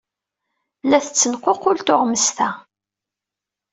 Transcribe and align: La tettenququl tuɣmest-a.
La 0.89 0.99
tettenququl 1.05 1.77
tuɣmest-a. 1.87 2.49